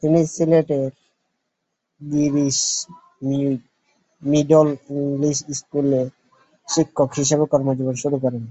[0.02, 0.90] তিনি সিলেটের
[2.00, 2.58] Girish
[4.22, 6.00] middle English স্কুলে
[6.68, 8.42] শিক্ষক হিসাবে কর্মজীবন শুরু করেন।